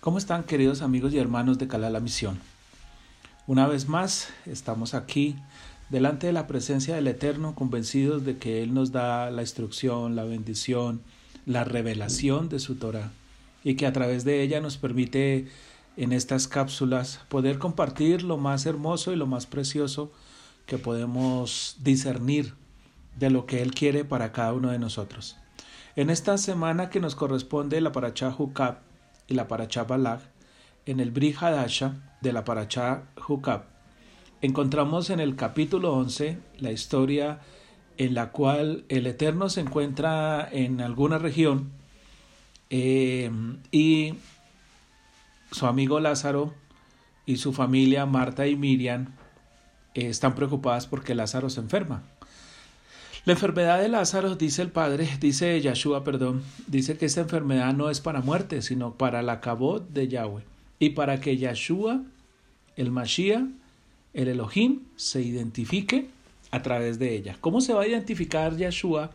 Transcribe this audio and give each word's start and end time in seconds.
¿Cómo 0.00 0.16
están 0.16 0.44
queridos 0.44 0.80
amigos 0.80 1.12
y 1.12 1.18
hermanos 1.18 1.58
de 1.58 1.68
Cala 1.68 1.90
la 1.90 2.00
Misión? 2.00 2.38
Una 3.46 3.66
vez 3.66 3.86
más 3.86 4.30
estamos 4.46 4.94
aquí 4.94 5.36
delante 5.90 6.26
de 6.26 6.32
la 6.32 6.46
presencia 6.46 6.94
del 6.94 7.06
Eterno, 7.06 7.54
convencidos 7.54 8.24
de 8.24 8.38
que 8.38 8.62
Él 8.62 8.72
nos 8.72 8.92
da 8.92 9.30
la 9.30 9.42
instrucción, 9.42 10.16
la 10.16 10.24
bendición, 10.24 11.02
la 11.44 11.64
revelación 11.64 12.48
de 12.48 12.60
su 12.60 12.76
Torah 12.76 13.10
y 13.62 13.74
que 13.74 13.86
a 13.86 13.92
través 13.92 14.24
de 14.24 14.40
ella 14.40 14.62
nos 14.62 14.78
permite 14.78 15.48
en 15.98 16.14
estas 16.14 16.48
cápsulas 16.48 17.20
poder 17.28 17.58
compartir 17.58 18.22
lo 18.22 18.38
más 18.38 18.64
hermoso 18.64 19.12
y 19.12 19.16
lo 19.16 19.26
más 19.26 19.44
precioso 19.44 20.10
que 20.64 20.78
podemos 20.78 21.76
discernir 21.82 22.54
de 23.18 23.28
lo 23.28 23.44
que 23.44 23.60
Él 23.60 23.74
quiere 23.74 24.06
para 24.06 24.32
cada 24.32 24.54
uno 24.54 24.70
de 24.70 24.78
nosotros. 24.78 25.36
En 25.94 26.08
esta 26.08 26.38
semana 26.38 26.88
que 26.88 27.00
nos 27.00 27.14
corresponde 27.14 27.82
la 27.82 27.92
Parachá 27.92 28.34
Hukab, 28.38 28.88
y 29.30 29.34
la 29.34 29.48
Parachá 29.48 29.84
Balak, 29.84 30.20
en 30.84 31.00
el 31.00 31.12
Brihadasha 31.12 31.94
de 32.20 32.32
la 32.34 32.44
Parachá 32.44 33.04
Hukab, 33.26 33.64
encontramos 34.42 35.08
en 35.08 35.20
el 35.20 35.36
capítulo 35.36 35.94
11 35.94 36.38
la 36.58 36.72
historia 36.72 37.40
en 37.96 38.14
la 38.14 38.32
cual 38.32 38.84
el 38.88 39.06
Eterno 39.06 39.48
se 39.48 39.60
encuentra 39.60 40.48
en 40.50 40.80
alguna 40.80 41.18
región 41.18 41.70
eh, 42.70 43.30
y 43.70 44.14
su 45.52 45.66
amigo 45.66 46.00
Lázaro 46.00 46.52
y 47.24 47.36
su 47.36 47.52
familia 47.52 48.06
Marta 48.06 48.46
y 48.46 48.56
Miriam 48.56 49.14
eh, 49.94 50.08
están 50.08 50.34
preocupadas 50.34 50.86
porque 50.86 51.14
Lázaro 51.14 51.50
se 51.50 51.60
enferma. 51.60 52.02
La 53.26 53.34
enfermedad 53.34 53.80
de 53.80 53.88
Lázaro, 53.88 54.34
dice 54.34 54.62
el 54.62 54.70
padre, 54.70 55.06
dice 55.20 55.60
Yahshua, 55.60 56.04
perdón, 56.04 56.42
dice 56.66 56.96
que 56.96 57.04
esta 57.04 57.20
enfermedad 57.20 57.74
no 57.74 57.90
es 57.90 58.00
para 58.00 58.22
muerte, 58.22 58.62
sino 58.62 58.94
para 58.94 59.20
la 59.20 59.40
cabot 59.40 59.86
de 59.90 60.08
Yahweh. 60.08 60.42
Y 60.78 60.90
para 60.90 61.20
que 61.20 61.36
Yahshua, 61.36 62.02
el 62.76 62.90
Mashiach, 62.90 63.44
el 64.14 64.28
Elohim, 64.28 64.80
se 64.96 65.20
identifique 65.20 66.08
a 66.50 66.62
través 66.62 66.98
de 66.98 67.14
ella. 67.14 67.36
¿Cómo 67.42 67.60
se 67.60 67.74
va 67.74 67.82
a 67.82 67.86
identificar 67.86 68.56
Yahshua, 68.56 69.10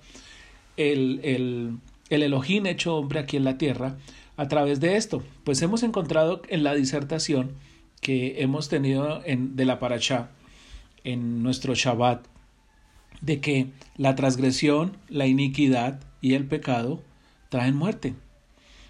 el, 0.78 1.20
el, 1.23 1.78
el 2.11 2.23
Elohim 2.23 2.67
hecho 2.67 2.95
hombre 2.98 3.20
aquí 3.20 3.38
en 3.38 3.44
la 3.44 3.58
tierra, 3.58 3.98
a 4.38 4.48
través 4.48 4.80
de 4.80 4.98
esto? 4.98 5.23
Pues 5.44 5.64
hemos 5.64 5.81
encontrado 5.81 6.44
en 6.50 6.64
la 6.64 6.76
disertación 6.76 7.53
que 8.02 8.44
hemos 8.44 8.70
tenido 8.70 9.23
en, 9.26 9.56
de 9.56 9.66
la 9.66 9.80
Parashá, 9.80 10.30
en 11.03 11.42
nuestro 11.42 11.73
Shabbat, 11.73 12.34
de 13.26 13.40
que 13.40 13.68
la 13.98 14.16
transgresión, 14.16 14.98
la 15.09 15.26
iniquidad 15.26 16.00
y 16.22 16.34
el 16.34 16.45
pecado 16.45 17.02
traen 17.50 17.76
muerte. 17.76 18.14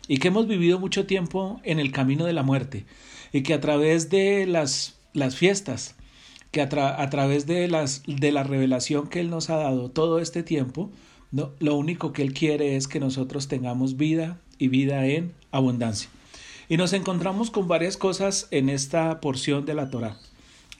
Y 0.08 0.18
que 0.18 0.28
hemos 0.28 0.48
vivido 0.48 0.80
mucho 0.80 1.06
tiempo 1.06 1.60
en 1.64 1.80
el 1.80 1.92
camino 1.92 2.26
de 2.26 2.34
la 2.34 2.44
muerte. 2.44 2.86
Y 3.32 3.42
que 3.42 3.54
a 3.54 3.62
través 3.62 4.10
de 4.10 4.46
las, 4.46 5.00
las 5.14 5.36
fiestas, 5.36 5.96
que 6.52 6.62
a, 6.62 6.70
través 6.70 7.48
de, 7.48 7.68
las, 7.68 8.04
de 8.06 8.32
la 8.32 8.44
revelación 8.44 9.08
que 9.08 9.20
Él 9.20 9.30
nos 9.30 9.50
ha 9.50 9.58
dado 9.58 9.90
todo 9.90 10.20
este 10.20 10.44
tiempo, 10.44 10.92
no, 11.32 11.52
lo 11.60 11.76
único 11.76 12.14
que 12.14 12.22
Él 12.22 12.34
quiere 12.34 12.76
es 12.76 12.88
que 12.88 13.00
nosotros 13.00 13.48
tengamos 13.48 13.98
vida 13.98 14.40
y 14.58 14.68
vida 14.68 15.06
en 15.06 15.34
abundancia. 15.52 16.10
Y 16.70 16.78
nos 16.78 16.94
encontramos 16.94 17.52
con 17.52 17.68
varias 17.68 17.98
cosas 17.98 18.48
en 18.52 18.70
esta 18.70 19.22
porción 19.22 19.66
de 19.66 19.74
la 19.74 19.90
Torah. 19.90 20.18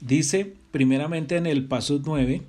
Dice, 0.00 0.54
primeramente 0.72 1.36
en 1.36 1.46
el 1.46 1.66
Pasud 1.66 2.02
9, 2.04 2.42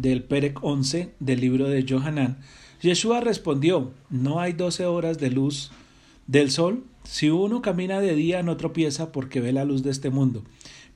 del 0.00 0.22
Perec 0.22 0.62
11 0.62 1.10
del 1.20 1.40
libro 1.40 1.68
de 1.68 1.84
Johanán, 1.88 2.38
Yeshua 2.82 3.20
respondió, 3.20 3.92
no 4.08 4.40
hay 4.40 4.54
doce 4.54 4.86
horas 4.86 5.18
de 5.18 5.30
luz 5.30 5.70
del 6.26 6.50
sol. 6.50 6.84
Si 7.04 7.28
uno 7.28 7.60
camina 7.60 8.00
de 8.00 8.14
día 8.14 8.42
no 8.42 8.56
tropieza 8.56 9.12
porque 9.12 9.40
ve 9.40 9.52
la 9.52 9.64
luz 9.64 9.82
de 9.82 9.90
este 9.90 10.10
mundo, 10.10 10.44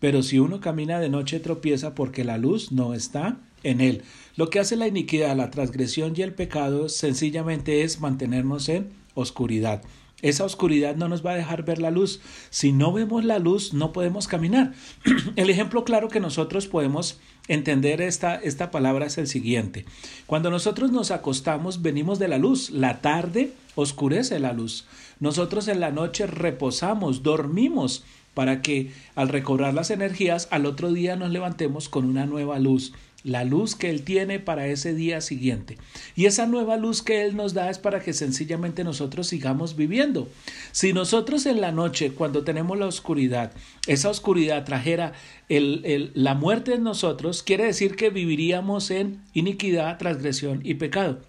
pero 0.01 0.23
si 0.23 0.39
uno 0.39 0.61
camina 0.61 1.01
de 1.01 1.09
noche 1.09 1.41
tropieza 1.41 1.95
porque 1.95 2.25
la 2.25 2.39
luz 2.39 2.73
no 2.73 2.95
está 2.95 3.39
en 3.63 3.81
él. 3.81 4.03
Lo 4.37 4.51
que 4.51 4.61
hace 4.61 4.77
la 4.77 4.87
iniquidad, 4.87 5.37
la 5.37 5.51
transgresión 5.51 6.15
y 6.17 6.23
el 6.23 6.35
pecado 6.35 6.89
sencillamente 6.89 7.83
es 7.83 8.01
mantenernos 8.01 8.69
en 8.69 8.89
oscuridad. 9.15 9.83
Esa 10.25 10.45
oscuridad 10.45 10.97
no 10.97 11.07
nos 11.07 11.25
va 11.25 11.33
a 11.33 11.37
dejar 11.37 11.67
ver 11.67 11.83
la 11.83 11.91
luz. 11.91 12.19
Si 12.49 12.73
no 12.73 12.95
vemos 12.95 13.27
la 13.27 13.39
luz, 13.39 13.75
no 13.75 13.93
podemos 13.93 14.27
caminar. 14.27 14.73
el 15.37 15.51
ejemplo 15.51 15.85
claro 15.85 16.09
que 16.09 16.19
nosotros 16.19 16.67
podemos 16.67 17.21
entender 17.47 18.01
esta, 18.01 18.35
esta 18.37 18.71
palabra 18.71 19.05
es 19.05 19.19
el 19.19 19.27
siguiente. 19.27 19.85
Cuando 20.25 20.49
nosotros 20.49 20.93
nos 20.93 21.11
acostamos, 21.11 21.83
venimos 21.83 22.19
de 22.19 22.29
la 22.29 22.39
luz. 22.39 22.71
La 22.71 23.03
tarde 23.03 23.53
oscurece 23.75 24.41
la 24.41 24.55
luz. 24.55 24.87
Nosotros 25.21 25.69
en 25.69 25.81
la 25.81 25.91
noche 25.91 26.27
reposamos, 26.27 27.23
dormimos 27.23 28.03
para 28.33 28.63
que 28.63 28.93
al 29.17 29.29
recobrar 29.29 29.75
las 29.75 29.91
energías 29.91 30.49
al 30.51 30.65
otro 30.65 30.91
día 30.91 31.17
nos 31.17 31.33
levantemos 31.33 31.91
con 31.91 32.07
una 32.07 32.25
nueva 32.25 32.59
luz 32.59 32.95
la 33.25 33.43
luz 33.43 33.75
que 33.75 33.91
Él 33.91 34.03
tiene 34.03 34.39
para 34.39 34.67
ese 34.69 34.95
día 34.95 35.21
siguiente. 35.23 35.79
Y 36.15 36.27
esa 36.27 36.47
nueva 36.47 36.77
luz 36.77 37.03
que 37.03 37.23
Él 37.23 37.35
nos 37.35 37.55
da 37.55 37.71
es 37.71 37.79
para 37.79 38.01
que 38.01 38.13
sencillamente 38.13 38.85
nosotros 38.85 39.27
sigamos 39.27 39.77
viviendo. 39.77 40.29
Si 40.73 40.93
nosotros 40.93 41.47
en 41.47 41.61
la 41.61 41.73
noche, 41.73 42.13
cuando 42.13 42.45
tenemos 42.45 42.79
la 42.79 42.87
oscuridad, 42.87 43.53
esa 43.87 44.11
oscuridad 44.11 44.65
trajera 44.65 45.15
el, 45.49 46.13
la 46.15 46.35
muerte 46.35 46.75
en 46.75 46.83
nosotros, 46.83 47.43
quiere 47.43 47.65
decir 47.65 47.97
que 47.97 48.11
viviríamos 48.11 48.91
en 48.91 49.23
iniquidad, 49.33 49.99
transgresión 49.99 50.61
y 50.63 50.75
pecado. 50.75 51.21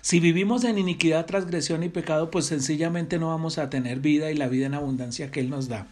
Si 0.00 0.20
vivimos 0.20 0.64
en 0.64 0.78
iniquidad, 0.78 1.26
transgresión 1.26 1.82
y 1.82 1.88
pecado, 1.88 2.30
pues 2.30 2.46
sencillamente 2.46 3.18
no 3.18 3.28
vamos 3.28 3.58
a 3.58 3.70
tener 3.70 4.00
vida 4.00 4.30
y 4.30 4.34
la 4.34 4.48
vida 4.48 4.66
en 4.66 4.74
abundancia 4.74 5.30
que 5.30 5.40
Él 5.40 5.50
nos 5.50 5.68
da. 5.68 5.86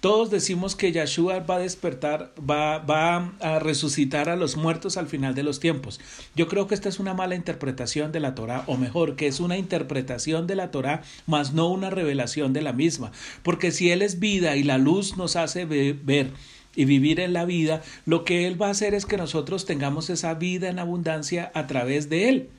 Todos 0.00 0.30
decimos 0.30 0.76
que 0.76 0.92
Yahshua 0.92 1.40
va 1.40 1.56
a 1.56 1.58
despertar, 1.58 2.32
va, 2.38 2.78
va 2.78 3.32
a 3.40 3.58
resucitar 3.58 4.28
a 4.28 4.36
los 4.36 4.56
muertos 4.56 4.96
al 4.96 5.08
final 5.08 5.34
de 5.34 5.42
los 5.42 5.58
tiempos. 5.58 5.98
Yo 6.36 6.46
creo 6.46 6.68
que 6.68 6.76
esta 6.76 6.88
es 6.88 7.00
una 7.00 7.14
mala 7.14 7.34
interpretación 7.34 8.12
de 8.12 8.20
la 8.20 8.36
Torah, 8.36 8.62
o 8.68 8.76
mejor, 8.76 9.16
que 9.16 9.26
es 9.26 9.40
una 9.40 9.56
interpretación 9.58 10.46
de 10.46 10.54
la 10.54 10.70
Torah, 10.70 11.02
más 11.26 11.52
no 11.52 11.68
una 11.68 11.90
revelación 11.90 12.52
de 12.52 12.62
la 12.62 12.72
misma. 12.72 13.10
Porque 13.42 13.72
si 13.72 13.90
Él 13.90 14.02
es 14.02 14.20
vida 14.20 14.54
y 14.54 14.62
la 14.62 14.78
luz 14.78 15.16
nos 15.16 15.34
hace 15.34 15.64
ver 15.64 16.30
y 16.76 16.84
vivir 16.84 17.18
en 17.18 17.32
la 17.32 17.44
vida, 17.44 17.82
lo 18.06 18.24
que 18.24 18.46
Él 18.46 18.60
va 18.60 18.68
a 18.68 18.70
hacer 18.70 18.94
es 18.94 19.04
que 19.04 19.16
nosotros 19.16 19.66
tengamos 19.66 20.10
esa 20.10 20.34
vida 20.34 20.68
en 20.68 20.78
abundancia 20.78 21.50
a 21.54 21.66
través 21.66 22.08
de 22.08 22.28
Él. 22.28 22.50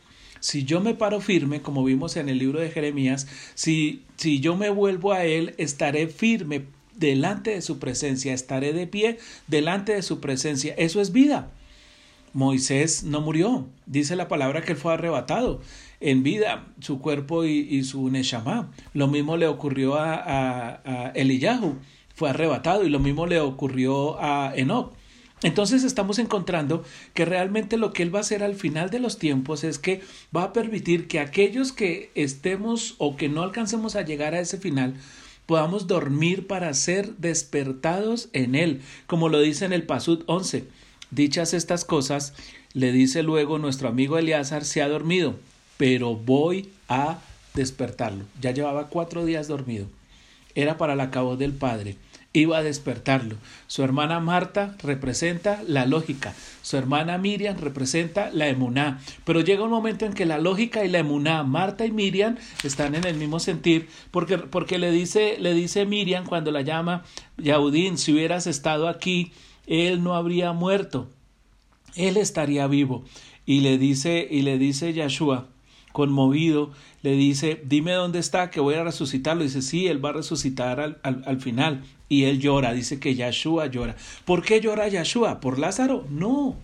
Si 0.41 0.65
yo 0.65 0.81
me 0.81 0.93
paro 0.93 1.21
firme, 1.21 1.61
como 1.61 1.85
vimos 1.85 2.17
en 2.17 2.27
el 2.27 2.37
libro 2.37 2.59
de 2.59 2.69
Jeremías, 2.69 3.27
si, 3.55 4.03
si 4.17 4.41
yo 4.41 4.57
me 4.57 4.69
vuelvo 4.69 5.13
a 5.13 5.23
Él, 5.23 5.53
estaré 5.57 6.07
firme 6.07 6.65
delante 6.99 7.51
de 7.51 7.61
su 7.61 7.79
presencia, 7.79 8.33
estaré 8.33 8.73
de 8.73 8.87
pie 8.87 9.17
delante 9.47 9.93
de 9.93 10.01
su 10.01 10.19
presencia. 10.19 10.73
Eso 10.77 11.01
es 11.01 11.11
vida. 11.11 11.51
Moisés 12.33 13.03
no 13.03 13.21
murió, 13.21 13.67
dice 13.87 14.15
la 14.15 14.27
palabra 14.27 14.61
que 14.61 14.73
él 14.73 14.77
fue 14.77 14.93
arrebatado 14.93 15.61
en 15.99 16.23
vida, 16.23 16.67
su 16.79 16.99
cuerpo 16.99 17.43
y, 17.45 17.83
su 17.83 18.09
neshama. 18.09 18.71
Lo 18.93 19.07
mismo 19.07 19.35
le 19.37 19.47
ocurrió 19.47 19.95
a, 19.95 20.79
a, 20.85 21.13
fue 22.15 22.29
arrebatado, 22.29 22.85
y 22.85 22.89
lo 22.89 22.99
mismo 22.99 23.25
le 23.25 23.39
ocurrió 23.39 24.21
a 24.21 24.53
Enoch. 24.55 24.93
Entonces 25.41 25.85
estamos 25.85 26.19
encontrando 26.19 26.83
que 27.13 27.23
realmente 27.23 27.77
lo 27.77 27.93
que 27.93 28.03
Él 28.03 28.13
va 28.13 28.19
a 28.19 28.21
hacer 28.21 28.43
al 28.43 28.55
final 28.55 28.89
de 28.89 28.99
los 28.99 29.17
tiempos 29.17 29.63
es 29.63 29.79
que 29.79 30.01
va 30.35 30.43
a 30.43 30.53
permitir 30.53 31.07
que 31.07 31.19
aquellos 31.19 31.71
que 31.71 32.11
estemos 32.15 32.95
o 32.97 33.15
que 33.15 33.29
no 33.29 33.41
alcancemos 33.41 33.95
a 33.95 34.01
llegar 34.01 34.33
a 34.33 34.41
ese 34.41 34.57
final, 34.57 34.95
podamos 35.49 35.87
dormir 35.87 36.45
para 36.45 36.71
ser 36.75 37.15
despertados 37.15 38.29
en 38.33 38.53
Él, 38.53 38.81
como 39.07 39.29
lo 39.29 39.41
dice 39.41 39.65
en 39.65 39.73
el 39.73 39.81
Pasud 39.81 40.21
11. 40.27 40.65
Dichas 41.09 41.55
estas 41.55 41.85
cosas, 41.85 42.35
le 42.73 42.91
dice 42.91 43.23
luego 43.23 43.57
nuestro 43.57 43.89
amigo 43.89 44.19
Eleazar, 44.19 44.63
se 44.63 44.83
ha 44.83 44.87
dormido, 44.87 45.37
pero 45.77 46.13
voy 46.13 46.69
a 46.87 47.17
despertarlo. 47.55 48.25
Ya 48.39 48.51
llevaba 48.51 48.89
cuatro 48.89 49.25
días 49.25 49.47
dormido. 49.47 49.87
Era 50.53 50.77
para 50.77 50.95
la 50.95 51.09
cabo 51.09 51.35
del 51.35 51.53
Padre 51.53 51.95
iba 52.33 52.57
a 52.57 52.63
despertarlo. 52.63 53.35
Su 53.67 53.83
hermana 53.83 54.19
Marta 54.19 54.75
representa 54.83 55.63
la 55.67 55.85
lógica, 55.85 56.35
su 56.61 56.77
hermana 56.77 57.17
Miriam 57.17 57.57
representa 57.57 58.29
la 58.31 58.47
emuná. 58.47 58.99
Pero 59.25 59.41
llega 59.41 59.63
un 59.63 59.71
momento 59.71 60.05
en 60.05 60.13
que 60.13 60.25
la 60.25 60.37
lógica 60.37 60.85
y 60.85 60.89
la 60.89 60.99
emuná, 60.99 61.43
Marta 61.43 61.85
y 61.85 61.91
Miriam, 61.91 62.37
están 62.63 62.95
en 62.95 63.05
el 63.05 63.15
mismo 63.15 63.39
sentir, 63.39 63.87
porque, 64.11 64.37
porque 64.37 64.77
le, 64.77 64.91
dice, 64.91 65.37
le 65.39 65.53
dice 65.53 65.85
Miriam 65.85 66.25
cuando 66.25 66.51
la 66.51 66.61
llama 66.61 67.03
Yaudín, 67.37 67.97
si 67.97 68.13
hubieras 68.13 68.47
estado 68.47 68.87
aquí, 68.87 69.31
él 69.65 70.03
no 70.03 70.15
habría 70.15 70.53
muerto, 70.53 71.09
él 71.95 72.17
estaría 72.17 72.67
vivo. 72.67 73.03
Y 73.45 73.61
le 73.61 73.79
dice, 73.79 74.27
y 74.29 74.43
le 74.43 74.59
dice 74.59 74.93
Yahshua, 74.93 75.47
conmovido, 75.91 76.71
le 77.01 77.13
dice, 77.13 77.61
dime 77.65 77.93
dónde 77.93 78.19
está, 78.19 78.49
que 78.49 78.59
voy 78.59 78.75
a 78.75 78.83
resucitarlo. 78.83 79.43
Dice, 79.43 79.61
sí, 79.61 79.87
él 79.87 80.03
va 80.03 80.09
a 80.09 80.13
resucitar 80.13 80.79
al, 80.79 80.99
al, 81.03 81.41
final. 81.41 81.83
Y 82.07 82.23
él 82.23 82.39
llora, 82.39 82.73
dice 82.73 82.99
que 82.99 83.15
Yahshua 83.15 83.67
llora. 83.67 83.95
¿Por 84.25 84.43
qué 84.43 84.61
llora 84.61 84.87
Yahshua? 84.87 85.39
¿Por 85.39 85.59
Lázaro? 85.59 86.05
No, 86.09 86.55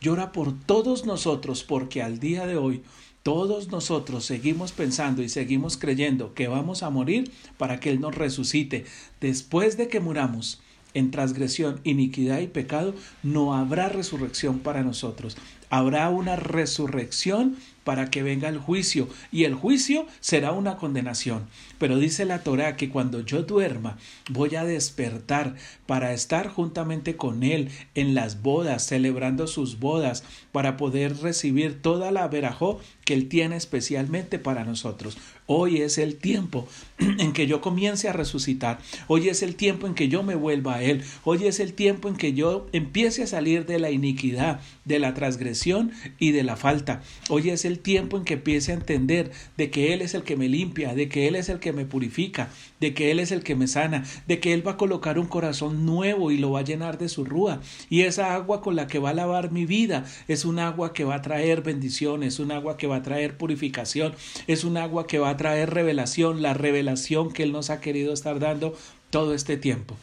llora 0.00 0.32
por 0.32 0.58
todos 0.58 1.06
nosotros, 1.06 1.64
porque 1.64 2.02
al 2.02 2.18
día 2.18 2.46
de 2.46 2.56
hoy 2.56 2.82
todos 3.26 3.72
nosotros 3.72 4.24
seguimos 4.24 4.70
pensando 4.70 5.20
y 5.20 5.28
seguimos 5.28 5.76
creyendo 5.76 6.32
que 6.32 6.46
vamos 6.46 6.84
a 6.84 6.90
morir 6.90 7.32
para 7.58 7.80
que 7.80 7.90
Él 7.90 8.00
nos 8.00 8.14
resucite. 8.14 8.84
Después 9.20 9.76
de 9.76 9.88
que 9.88 9.98
muramos 9.98 10.60
en 10.94 11.10
transgresión, 11.10 11.80
iniquidad 11.82 12.38
y 12.38 12.46
pecado, 12.46 12.94
no 13.24 13.54
habrá 13.54 13.88
resurrección 13.88 14.60
para 14.60 14.84
nosotros. 14.84 15.36
Habrá 15.70 16.08
una 16.08 16.36
resurrección 16.36 17.56
para 17.86 18.10
que 18.10 18.24
venga 18.24 18.48
el 18.48 18.58
juicio 18.58 19.08
y 19.30 19.44
el 19.44 19.54
juicio 19.54 20.06
será 20.18 20.50
una 20.50 20.76
condenación. 20.76 21.46
Pero 21.78 21.98
dice 21.98 22.24
la 22.24 22.42
Torah 22.42 22.76
que 22.76 22.90
cuando 22.90 23.20
yo 23.20 23.44
duerma 23.44 23.96
voy 24.28 24.56
a 24.56 24.64
despertar 24.64 25.54
para 25.86 26.12
estar 26.12 26.48
juntamente 26.48 27.14
con 27.14 27.44
Él 27.44 27.70
en 27.94 28.16
las 28.16 28.42
bodas, 28.42 28.84
celebrando 28.84 29.46
sus 29.46 29.78
bodas, 29.78 30.24
para 30.50 30.76
poder 30.76 31.16
recibir 31.18 31.80
toda 31.80 32.10
la 32.10 32.26
verajó 32.26 32.80
que 33.04 33.14
Él 33.14 33.28
tiene 33.28 33.54
especialmente 33.54 34.40
para 34.40 34.64
nosotros. 34.64 35.16
Hoy 35.46 35.80
es 35.80 35.98
el 35.98 36.16
tiempo 36.16 36.66
en 36.98 37.32
que 37.32 37.46
yo 37.46 37.60
comience 37.60 38.08
a 38.08 38.12
resucitar. 38.12 38.80
Hoy 39.06 39.28
es 39.28 39.42
el 39.42 39.54
tiempo 39.54 39.86
en 39.86 39.94
que 39.94 40.08
yo 40.08 40.24
me 40.24 40.34
vuelva 40.34 40.76
a 40.76 40.82
Él. 40.82 41.04
Hoy 41.22 41.46
es 41.46 41.60
el 41.60 41.72
tiempo 41.72 42.08
en 42.08 42.16
que 42.16 42.32
yo 42.32 42.66
empiece 42.72 43.22
a 43.22 43.28
salir 43.28 43.64
de 43.64 43.78
la 43.78 43.92
iniquidad, 43.92 44.60
de 44.84 44.98
la 44.98 45.14
transgresión 45.14 45.92
y 46.18 46.32
de 46.32 46.42
la 46.42 46.56
falta. 46.56 47.02
Hoy 47.28 47.50
es 47.50 47.64
el 47.64 47.75
tiempo 47.78 48.16
en 48.16 48.24
que 48.24 48.34
empiece 48.34 48.72
a 48.72 48.74
entender 48.74 49.30
de 49.56 49.70
que 49.70 49.92
Él 49.92 50.02
es 50.02 50.14
el 50.14 50.22
que 50.22 50.36
me 50.36 50.48
limpia, 50.48 50.94
de 50.94 51.08
que 51.08 51.28
Él 51.28 51.36
es 51.36 51.48
el 51.48 51.58
que 51.58 51.72
me 51.72 51.84
purifica, 51.84 52.50
de 52.80 52.94
que 52.94 53.10
Él 53.10 53.20
es 53.20 53.32
el 53.32 53.42
que 53.42 53.54
me 53.54 53.66
sana, 53.66 54.04
de 54.26 54.40
que 54.40 54.52
Él 54.52 54.66
va 54.66 54.72
a 54.72 54.76
colocar 54.76 55.18
un 55.18 55.26
corazón 55.26 55.86
nuevo 55.86 56.30
y 56.30 56.38
lo 56.38 56.52
va 56.52 56.60
a 56.60 56.64
llenar 56.64 56.98
de 56.98 57.08
su 57.08 57.24
rúa. 57.24 57.60
Y 57.90 58.02
esa 58.02 58.34
agua 58.34 58.60
con 58.60 58.76
la 58.76 58.86
que 58.86 58.98
va 58.98 59.10
a 59.10 59.14
lavar 59.14 59.52
mi 59.52 59.66
vida 59.66 60.04
es 60.28 60.44
un 60.44 60.58
agua 60.58 60.92
que 60.92 61.04
va 61.04 61.16
a 61.16 61.22
traer 61.22 61.62
bendiciones, 61.62 62.38
un 62.38 62.52
agua 62.52 62.76
que 62.76 62.86
va 62.86 62.96
a 62.96 63.02
traer 63.02 63.36
purificación, 63.36 64.14
es 64.46 64.64
un 64.64 64.76
agua 64.76 65.06
que 65.06 65.18
va 65.18 65.30
a 65.30 65.36
traer 65.36 65.70
revelación, 65.70 66.42
la 66.42 66.54
revelación 66.54 67.32
que 67.32 67.42
Él 67.42 67.52
nos 67.52 67.70
ha 67.70 67.80
querido 67.80 68.12
estar 68.12 68.38
dando 68.38 68.76
todo 69.10 69.34
este 69.34 69.56
tiempo. 69.56 69.96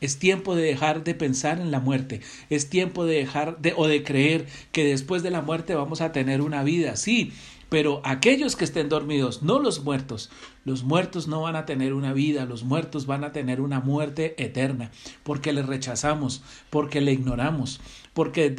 Es 0.00 0.18
tiempo 0.18 0.54
de 0.54 0.62
dejar 0.62 1.04
de 1.04 1.14
pensar 1.14 1.60
en 1.60 1.70
la 1.70 1.80
muerte. 1.80 2.20
Es 2.48 2.68
tiempo 2.70 3.04
de 3.04 3.16
dejar 3.16 3.60
de 3.60 3.74
o 3.76 3.86
de 3.86 4.02
creer 4.02 4.46
que 4.72 4.84
después 4.84 5.22
de 5.22 5.30
la 5.30 5.42
muerte 5.42 5.74
vamos 5.74 6.00
a 6.00 6.12
tener 6.12 6.40
una 6.40 6.62
vida. 6.62 6.96
Sí, 6.96 7.32
pero 7.70 8.02
aquellos 8.04 8.56
que 8.56 8.64
estén 8.64 8.88
dormidos, 8.88 9.42
no 9.42 9.60
los 9.60 9.84
muertos, 9.84 10.30
los 10.64 10.84
muertos 10.84 11.28
no 11.28 11.42
van 11.42 11.56
a 11.56 11.66
tener 11.66 11.94
una 11.94 12.12
vida, 12.12 12.44
los 12.44 12.64
muertos 12.64 13.06
van 13.06 13.24
a 13.24 13.32
tener 13.32 13.60
una 13.60 13.80
muerte 13.80 14.34
eterna, 14.42 14.90
porque 15.22 15.52
le 15.52 15.62
rechazamos, 15.62 16.42
porque 16.70 17.00
le 17.00 17.12
ignoramos, 17.12 17.80
porque 18.12 18.50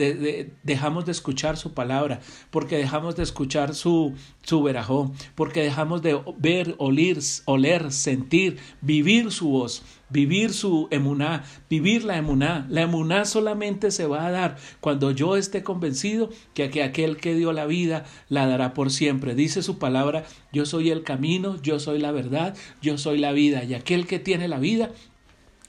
dejamos 0.64 1.06
de 1.06 1.12
escuchar 1.12 1.58
su 1.58 1.74
palabra, 1.74 2.22
porque 2.50 2.78
dejamos 2.78 3.16
de 3.16 3.24
escuchar 3.24 3.76
su, 3.76 4.14
su 4.44 4.62
porque 5.36 5.62
dejamos 5.62 6.02
de 6.02 6.20
ver, 6.38 6.76
oler, 6.78 7.20
oler, 7.46 7.92
sentir, 7.92 8.58
vivir 8.82 9.32
su 9.32 9.50
voz, 9.50 9.84
vivir 10.10 10.54
su 10.54 10.88
emuná, 10.92 11.44
vivir 11.70 12.04
la 12.04 12.18
emuná. 12.18 12.66
La 12.70 12.82
emuná 12.82 13.26
solamente 13.26 13.92
se 13.92 14.06
va 14.06 14.26
a 14.26 14.32
dar 14.32 14.58
cuando 14.80 15.12
yo 15.12 15.36
esté 15.36 15.64
convencido 15.64 16.30
que 16.54 16.84
aquel 16.84 17.18
que 17.18 17.36
dio 17.36 17.54
la 17.54 17.66
vida 17.66 18.06
la 18.30 18.48
dará 18.48 18.74
por 18.74 18.92
siempre. 18.92 19.36
Dice 19.36 19.64
su 19.64 19.80
palabra, 19.80 20.26
yo 20.52 20.66
soy 20.66 20.90
el 20.90 21.04
camino, 21.04 21.62
yo 21.62 21.80
soy 21.80 22.00
la 22.00 22.12
verdad, 22.12 22.56
yo 22.82 22.98
soy 22.98 23.18
la 23.18 23.32
vida, 23.32 23.64
y 23.64 23.74
aquel 23.74 24.08
que 24.08 24.20
tiene 24.20 24.48
la 24.48 24.60
vida 24.60 24.92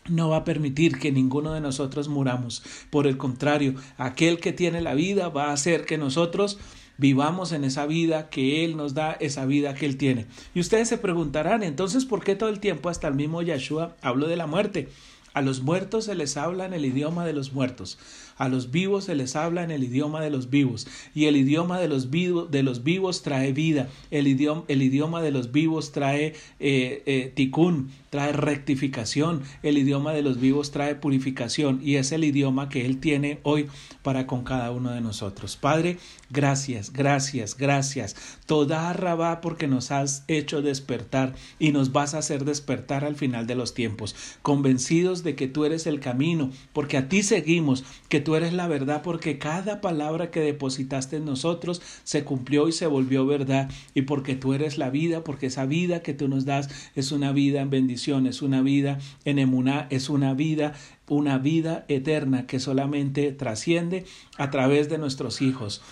no 0.09 0.29
va 0.29 0.39
a 0.39 0.45
permitir 0.45 0.99
que 0.99 1.13
ninguno 1.13 1.53
de 1.53 1.61
nosotros 1.61 2.09
muramos. 2.09 2.63
Por 2.91 3.07
el 3.07 3.17
contrario, 3.17 3.75
aquel 3.97 4.41
que 4.41 4.53
tiene 4.53 4.81
la 4.81 4.95
vida 4.95 5.29
va 5.29 5.47
a 5.47 5.53
hacer 5.53 5.85
que 5.85 5.99
nosotros 5.99 6.59
vivamos 6.99 7.53
en 7.53 7.65
esa 7.65 7.87
vida 7.87 8.29
que 8.29 8.65
Él 8.65 8.77
nos 8.77 8.95
da, 8.95 9.13
esa 9.13 9.47
vida 9.47 9.75
que 9.75 9.87
Él 9.87 9.97
tiene. 9.97 10.27
Y 10.55 10.61
ustedes 10.61 10.89
se 10.89 10.99
preguntarán, 10.99 11.63
entonces, 11.63 12.05
¿por 12.05 12.25
qué 12.25 12.37
todo 12.37 12.49
el 12.49 12.61
tiempo 12.61 12.89
hasta 12.89 13.09
el 13.09 13.15
mismo 13.15 13.43
Yeshua 13.43 13.97
habló 14.03 14.27
de 14.27 14.37
la 14.37 14.47
muerte? 14.47 14.89
A 15.35 15.41
los 15.41 15.63
muertos 15.63 16.05
se 16.05 16.15
les 16.15 16.37
habla 16.37 16.67
en 16.67 16.75
el 16.75 16.85
idioma 16.85 17.25
de 17.25 17.33
los 17.33 17.53
muertos. 17.53 17.99
A 18.37 18.49
los 18.49 18.71
vivos 18.71 19.05
se 19.05 19.15
les 19.15 19.37
habla 19.37 19.63
en 19.63 19.71
el 19.71 19.85
idioma 19.85 20.21
de 20.21 20.31
los 20.31 20.51
vivos. 20.51 20.87
Y 21.15 21.27
el 21.27 21.37
idioma 21.37 21.79
de 21.79 21.89
los, 21.89 22.11
vivos, 22.11 22.51
de 22.51 22.63
los 22.63 22.83
vivos 22.85 23.23
trae 23.23 23.53
vida. 23.53 23.89
El 24.11 24.27
idioma, 24.27 24.65
el 24.69 24.83
idioma 24.83 25.23
de 25.23 25.31
los 25.31 25.53
vivos 25.53 25.93
trae 25.93 26.35
eh, 26.61 27.03
eh 27.07 27.33
tikkun, 27.35 27.91
trae 28.11 28.33
rectificación. 28.33 29.43
El 29.63 29.79
idioma 29.79 30.13
de 30.13 30.23
los 30.23 30.41
vivos 30.41 30.71
trae 30.71 30.95
purificación. 30.95 31.81
Y 31.83 31.97
es 31.97 32.13
el 32.13 32.25
idioma 32.25 32.69
que 32.69 32.87
Él 32.87 32.99
tiene 32.99 33.39
hoy 33.43 33.69
para 34.03 34.27
con 34.27 34.45
cada 34.45 34.71
uno 34.71 34.91
de 34.91 35.01
nosotros. 35.01 35.57
Padre, 35.57 35.99
gracias, 36.31 36.93
gracias, 36.93 37.57
gracias. 37.57 38.17
Toda 38.47 38.93
rabá 38.93 39.41
porque 39.41 39.69
nos 39.69 39.91
has 39.91 40.25
hecho 40.29 40.63
despertar 40.63 41.35
y 41.59 41.73
nos 41.73 41.93
vas 41.93 42.15
a 42.15 42.19
hacer 42.19 42.45
despertar 42.45 43.05
al 43.05 43.17
final 43.17 43.47
de 43.47 43.55
los 43.55 43.75
tiempos. 43.75 44.15
Convencidos 44.43 45.23
de 45.23 45.35
que 45.35 45.49
tú 45.49 45.65
eres 45.65 45.87
el 45.87 46.01
camino, 46.01 46.51
porque 46.73 46.97
a 46.97 47.09
ti 47.09 47.23
seguimos, 47.23 47.85
que 48.09 48.21
tú 48.23 48.35
eres 48.37 48.55
la 48.55 48.67
verdad, 48.67 49.03
porque 49.03 49.39
cada 49.39 49.81
palabra 49.83 50.31
que 50.31 50.41
depositaste 50.41 51.17
en 51.17 51.27
nosotros 51.27 51.83
se 52.05 52.25
cumplió 52.25 52.69
y 52.69 52.73
se 52.73 52.87
volvió 52.87 53.27
verdad, 53.27 53.71
y 53.95 54.03
porque 54.03 54.35
tú 54.35 54.55
eres 54.55 54.79
la 54.79 54.89
vida, 54.89 55.23
porque 55.25 55.47
esa 55.47 55.67
vida 55.67 56.01
que 56.01 56.15
tú 56.15 56.29
nos 56.29 56.47
das 56.47 56.71
es 56.95 57.13
una 57.13 57.33
vida 57.33 57.61
en 57.61 57.71
bendición, 57.71 58.27
es 58.27 58.41
una 58.41 58.63
vida 58.63 58.99
en 59.25 59.39
emuná, 59.39 59.87
es 59.91 60.09
una 60.09 60.33
vida 60.33 60.73
una 61.09 61.37
vida 61.37 61.85
eterna 61.89 62.47
que 62.47 62.59
solamente 62.59 63.33
trasciende 63.33 64.07
a 64.39 64.51
través 64.51 64.89
de 64.89 64.97
nuestros 64.97 65.43
hijos. 65.43 65.83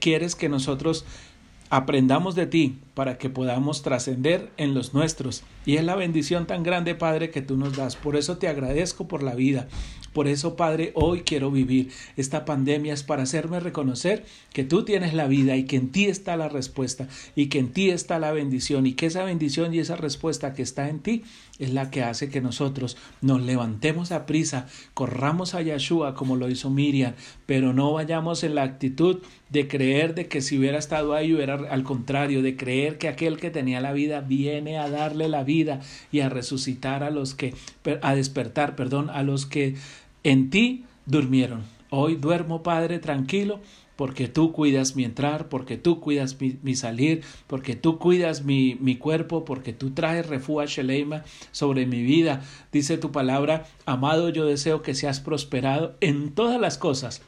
Quieres 0.00 0.34
que 0.34 0.48
nosotros 0.48 1.04
aprendamos 1.70 2.34
de 2.34 2.46
ti 2.46 2.78
para 2.98 3.16
que 3.16 3.30
podamos 3.30 3.82
trascender 3.82 4.50
en 4.56 4.74
los 4.74 4.92
nuestros. 4.92 5.44
Y 5.64 5.76
es 5.76 5.84
la 5.84 5.94
bendición 5.94 6.48
tan 6.48 6.64
grande, 6.64 6.96
Padre, 6.96 7.30
que 7.30 7.42
tú 7.42 7.56
nos 7.56 7.76
das. 7.76 7.94
Por 7.94 8.16
eso 8.16 8.38
te 8.38 8.48
agradezco 8.48 9.06
por 9.06 9.22
la 9.22 9.36
vida. 9.36 9.68
Por 10.12 10.26
eso, 10.26 10.56
Padre, 10.56 10.90
hoy 10.96 11.20
quiero 11.20 11.52
vivir. 11.52 11.92
Esta 12.16 12.44
pandemia 12.44 12.92
es 12.92 13.04
para 13.04 13.22
hacerme 13.22 13.60
reconocer 13.60 14.24
que 14.52 14.64
tú 14.64 14.84
tienes 14.84 15.14
la 15.14 15.28
vida 15.28 15.54
y 15.54 15.62
que 15.62 15.76
en 15.76 15.92
ti 15.92 16.06
está 16.06 16.36
la 16.36 16.48
respuesta 16.48 17.06
y 17.36 17.46
que 17.46 17.60
en 17.60 17.72
ti 17.72 17.90
está 17.90 18.18
la 18.18 18.32
bendición 18.32 18.84
y 18.86 18.94
que 18.94 19.06
esa 19.06 19.22
bendición 19.22 19.72
y 19.72 19.78
esa 19.78 19.94
respuesta 19.94 20.54
que 20.54 20.62
está 20.62 20.88
en 20.88 20.98
ti 20.98 21.22
es 21.58 21.72
la 21.72 21.90
que 21.90 22.02
hace 22.02 22.30
que 22.30 22.40
nosotros 22.40 22.96
nos 23.20 23.42
levantemos 23.42 24.10
a 24.10 24.26
prisa, 24.26 24.66
corramos 24.94 25.54
a 25.54 25.62
Yeshua 25.62 26.14
como 26.14 26.36
lo 26.36 26.48
hizo 26.48 26.70
Miriam, 26.70 27.14
pero 27.46 27.72
no 27.72 27.92
vayamos 27.92 28.42
en 28.42 28.54
la 28.54 28.62
actitud 28.62 29.22
de 29.50 29.68
creer 29.68 30.14
de 30.14 30.28
que 30.28 30.40
si 30.40 30.58
hubiera 30.58 30.78
estado 30.78 31.14
ahí 31.14 31.34
hubiera 31.34 31.54
al 31.54 31.82
contrario, 31.82 32.42
de 32.42 32.56
creer 32.56 32.87
que 32.96 33.08
aquel 33.08 33.36
que 33.36 33.50
tenía 33.50 33.80
la 33.80 33.92
vida 33.92 34.20
viene 34.20 34.78
a 34.78 34.88
darle 34.88 35.28
la 35.28 35.44
vida 35.44 35.80
y 36.10 36.20
a 36.20 36.30
resucitar 36.30 37.02
a 37.02 37.10
los 37.10 37.34
que 37.34 37.54
a 38.00 38.14
despertar, 38.14 38.76
perdón, 38.76 39.10
a 39.10 39.22
los 39.22 39.44
que 39.44 39.74
en 40.24 40.48
ti 40.48 40.84
durmieron. 41.04 41.62
Hoy 41.90 42.16
duermo, 42.16 42.62
Padre, 42.62 42.98
tranquilo, 42.98 43.60
porque 43.96 44.28
tú 44.28 44.52
cuidas 44.52 44.94
mi 44.94 45.04
entrar, 45.04 45.48
porque 45.48 45.76
tú 45.76 46.00
cuidas 46.00 46.36
mi, 46.40 46.76
salir, 46.76 47.22
porque 47.46 47.74
tú 47.74 47.98
cuidas 47.98 48.44
mi, 48.44 48.76
mi, 48.80 48.96
cuerpo, 48.96 49.44
porque 49.44 49.72
tú 49.72 49.90
traes 49.90 50.26
refugio 50.26 50.66
Sheleima 50.66 51.24
sobre 51.50 51.84
mi 51.84 52.02
vida. 52.02 52.42
Dice 52.70 52.96
tu 52.96 53.10
palabra, 53.10 53.66
amado, 53.86 54.28
yo 54.28 54.46
deseo 54.46 54.82
que 54.82 54.94
seas 54.94 55.18
prosperado 55.18 55.96
en 56.00 56.32
todas 56.32 56.60
las 56.60 56.78
cosas 56.78 57.22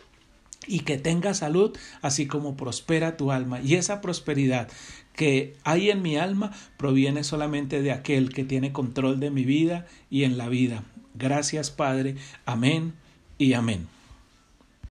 y 0.67 0.81
que 0.81 0.99
tengas 0.99 1.39
salud, 1.39 1.77
así 2.03 2.27
como 2.27 2.57
prospera 2.57 3.17
tu 3.17 3.33
alma. 3.33 3.61
Y 3.61 3.75
esa 3.75 4.01
prosperidad 4.01 4.69
que 5.15 5.57
hay 5.65 5.91
en 5.91 6.03
mi 6.03 6.17
alma 6.17 6.53
proviene 6.77 7.25
solamente 7.25 7.83
de 7.83 7.93
aquel 7.93 8.33
que 8.33 8.45
tiene 8.45 8.73
control 8.73 9.21
de 9.21 9.31
mi 9.31 9.45
vida 9.45 9.87
y 10.11 10.25
en 10.25 10.39
la 10.39 10.49
vida. 10.49 10.85
Gracias 11.15 11.71
Padre. 11.71 12.17
Amén 12.47 12.95
y 13.39 13.55
amén. 13.55 14.00